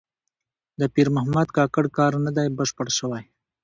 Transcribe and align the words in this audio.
د 0.79 0.81
پیر 0.93 1.07
محمد 1.15 1.47
کاکړ 1.57 1.85
کار 1.97 2.11
نه 2.25 2.31
دی 2.37 2.47
بشپړ 2.57 2.87
شوی. 2.97 3.23